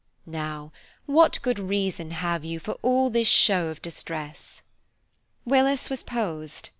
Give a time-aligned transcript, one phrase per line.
[0.25, 0.71] Now,
[1.05, 4.63] what good reason have you for all this show of distress?"
[5.45, 6.69] Willis was posed.